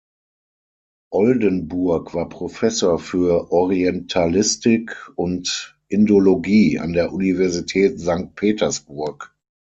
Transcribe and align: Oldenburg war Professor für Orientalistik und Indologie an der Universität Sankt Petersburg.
Oldenburg 1.13 2.15
war 2.15 2.27
Professor 2.27 2.97
für 2.97 3.51
Orientalistik 3.51 5.11
und 5.15 5.77
Indologie 5.89 6.79
an 6.79 6.93
der 6.93 7.13
Universität 7.13 7.99
Sankt 7.99 8.33
Petersburg. 8.33 9.35